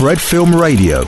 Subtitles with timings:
[0.00, 1.06] Fred Film Radio.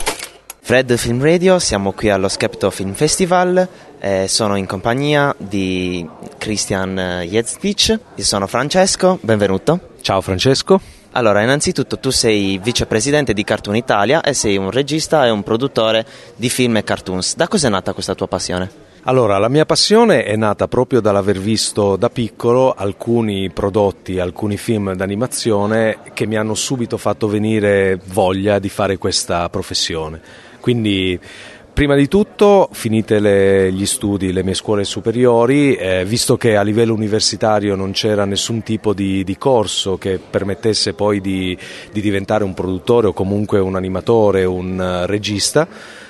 [0.60, 3.67] Fred Film Radio, siamo qui allo Skepto Film Festival,
[3.99, 9.93] eh, sono in compagnia di Christian Jezdic, io sono Francesco, benvenuto.
[10.02, 10.79] Ciao Francesco.
[11.12, 16.04] Allora, innanzitutto tu sei vicepresidente di Cartoon Italia e sei un regista e un produttore
[16.36, 17.34] di film e cartoons.
[17.34, 18.91] Da cosa è nata questa tua passione?
[19.05, 24.95] Allora, la mia passione è nata proprio dall'aver visto da piccolo alcuni prodotti, alcuni film
[24.95, 30.20] d'animazione che mi hanno subito fatto venire voglia di fare questa professione.
[30.60, 31.19] Quindi
[31.74, 36.62] Prima di tutto, finite le, gli studi, le mie scuole superiori, eh, visto che a
[36.62, 41.56] livello universitario non c'era nessun tipo di, di corso che permettesse poi di,
[41.90, 45.66] di, diventare un produttore o comunque un animatore, un uh, regista,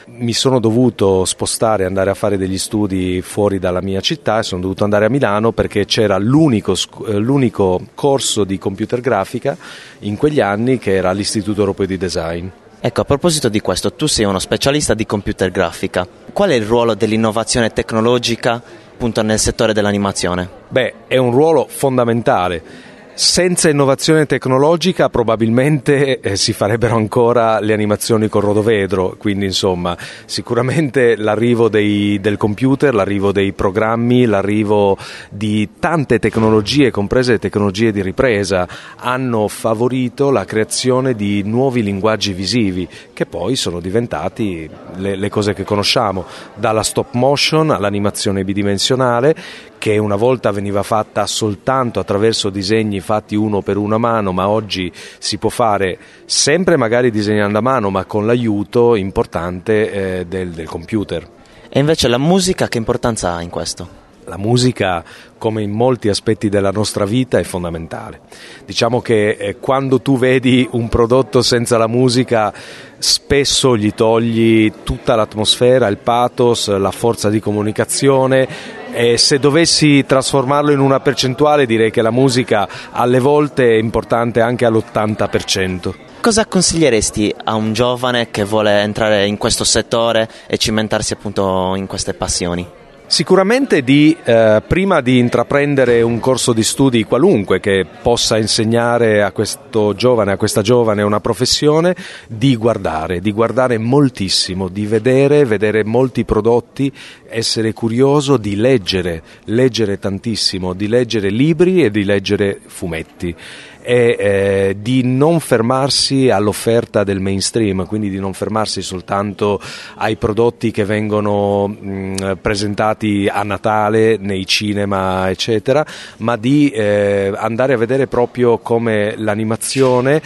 [0.07, 4.63] mi sono dovuto spostare, andare a fare degli studi fuori dalla mia città e sono
[4.63, 6.75] dovuto andare a Milano perché c'era l'unico,
[7.07, 9.57] eh, l'unico corso di computer grafica
[10.01, 12.49] in quegli anni che era l'Istituto Europeo di Design.
[12.85, 16.05] Ecco, a proposito di questo, tu sei uno specialista di computer grafica.
[16.33, 18.61] Qual è il ruolo dell'innovazione tecnologica
[18.93, 20.49] appunto nel settore dell'animazione?
[20.67, 28.29] Beh, è un ruolo fondamentale senza innovazione tecnologica probabilmente eh, si farebbero ancora le animazioni
[28.29, 34.97] con rodovedro, quindi insomma sicuramente l'arrivo dei, del computer, l'arrivo dei programmi, l'arrivo
[35.29, 42.33] di tante tecnologie, comprese le tecnologie di ripresa, hanno favorito la creazione di nuovi linguaggi
[42.33, 49.35] visivi che poi sono diventati le, le cose che conosciamo, dalla stop motion all'animazione bidimensionale
[49.83, 54.91] che una volta veniva fatta soltanto attraverso disegni fatti uno per una mano, ma oggi
[55.19, 60.67] si può fare sempre magari disegnando a mano, ma con l'aiuto importante eh, del, del
[60.67, 61.29] computer.
[61.69, 64.01] E invece la musica che importanza ha in questo?
[64.27, 65.03] La musica,
[65.37, 68.21] come in molti aspetti della nostra vita, è fondamentale.
[68.65, 72.53] Diciamo che eh, quando tu vedi un prodotto senza la musica,
[72.99, 78.47] spesso gli togli tutta l'atmosfera, il pathos, la forza di comunicazione,
[78.93, 84.41] e se dovessi trasformarlo in una percentuale direi che la musica alle volte è importante
[84.41, 85.95] anche all'80%.
[86.21, 91.87] Cosa consiglieresti a un giovane che vuole entrare in questo settore e cimentarsi appunto in
[91.87, 92.81] queste passioni?
[93.13, 99.33] Sicuramente di, eh, prima di intraprendere un corso di studi qualunque che possa insegnare a
[99.33, 101.95] questo giovane, a questa giovane una professione,
[102.27, 106.91] di guardare, di guardare moltissimo, di vedere, vedere molti prodotti,
[107.29, 113.37] essere curioso, di leggere, leggere tantissimo, di leggere libri e di leggere fumetti
[113.83, 119.61] è eh, di non fermarsi all'offerta del mainstream, quindi di non fermarsi soltanto
[119.97, 125.85] ai prodotti che vengono mh, presentati a Natale nei cinema, eccetera,
[126.19, 130.23] ma di eh, andare a vedere proprio come l'animazione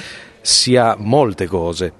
[0.47, 1.93] sia molte cose,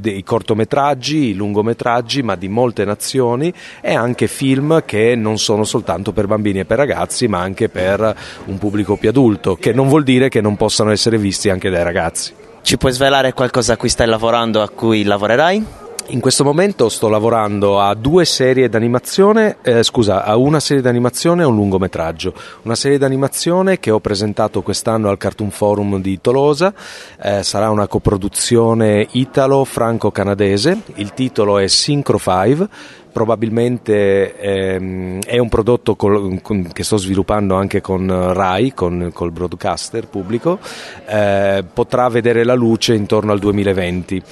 [0.00, 6.10] dei cortometraggi, i lungometraggi, ma di molte nazioni e anche film che non sono soltanto
[6.10, 10.02] per bambini e per ragazzi, ma anche per un pubblico più adulto, che non vuol
[10.02, 12.34] dire che non possano essere visti anche dai ragazzi.
[12.62, 15.81] Ci puoi svelare qualcosa a cui stai lavorando, a cui lavorerai?
[16.12, 21.40] In questo momento sto lavorando a due serie d'animazione, eh, scusa, a una serie d'animazione
[21.40, 22.34] e un lungometraggio.
[22.64, 26.74] Una serie d'animazione che ho presentato quest'anno al Cartoon Forum di Tolosa,
[27.18, 32.68] eh, sarà una coproduzione italo-franco-canadese, il titolo è Synchro 5
[33.10, 39.32] probabilmente ehm, è un prodotto col, con, che sto sviluppando anche con RAI, con, col
[39.32, 40.58] broadcaster pubblico,
[41.06, 44.22] eh, potrà vedere la luce intorno al 2020.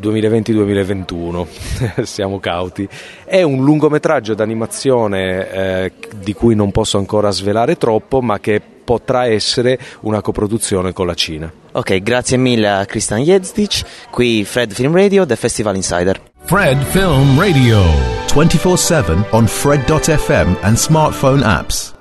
[0.00, 2.88] 2020-2021, siamo cauti.
[3.24, 9.26] È un lungometraggio d'animazione eh, di cui non posso ancora svelare troppo, ma che potrà
[9.26, 11.50] essere una coproduzione con la Cina.
[11.72, 16.20] Ok, grazie mille a Christian Jezdic, qui Fred Film Radio, The Festival Insider.
[16.44, 17.82] Fred Film Radio,
[18.28, 21.93] 24-7 on Fred.fm and smartphone apps.